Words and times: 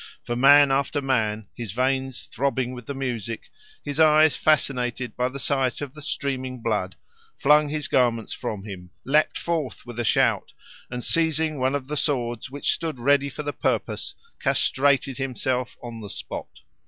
For 0.23 0.35
man 0.35 0.71
after 0.71 0.99
man, 0.99 1.45
his 1.53 1.73
veins 1.73 2.23
throbbing 2.31 2.73
with 2.73 2.87
the 2.87 2.95
music, 2.95 3.51
his 3.85 3.99
eyes 3.99 4.35
fascinated 4.35 5.15
by 5.15 5.29
the 5.29 5.37
sight 5.37 5.79
of 5.79 5.93
the 5.93 6.01
streaming 6.01 6.59
blood, 6.59 6.95
flung 7.37 7.69
his 7.69 7.87
garments 7.87 8.33
from 8.33 8.63
him, 8.63 8.89
leaped 9.05 9.37
forth 9.37 9.85
with 9.85 9.99
a 9.99 10.03
shout, 10.03 10.53
and 10.89 11.03
seizing 11.03 11.59
one 11.59 11.75
of 11.75 11.87
the 11.87 11.97
swords 11.97 12.49
which 12.49 12.71
stood 12.73 12.97
ready 12.97 13.29
for 13.29 13.43
the 13.43 13.53
purpose, 13.53 14.15
castrated 14.39 15.19
himself 15.19 15.77
on 15.83 16.01
the 16.01 16.09
spot. 16.09 16.49